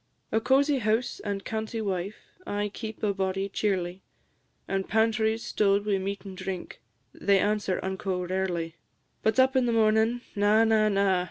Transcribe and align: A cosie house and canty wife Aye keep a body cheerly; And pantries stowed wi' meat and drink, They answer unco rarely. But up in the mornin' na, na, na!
A 0.31 0.41
cosie 0.41 0.79
house 0.79 1.19
and 1.19 1.45
canty 1.45 1.79
wife 1.79 2.15
Aye 2.47 2.71
keep 2.73 3.03
a 3.03 3.13
body 3.13 3.47
cheerly; 3.49 4.01
And 4.67 4.89
pantries 4.89 5.43
stowed 5.43 5.85
wi' 5.85 5.99
meat 5.99 6.25
and 6.25 6.35
drink, 6.35 6.81
They 7.13 7.37
answer 7.37 7.77
unco 7.83 8.25
rarely. 8.25 8.77
But 9.21 9.39
up 9.39 9.55
in 9.55 9.67
the 9.67 9.71
mornin' 9.71 10.21
na, 10.35 10.63
na, 10.63 10.89
na! 10.89 11.19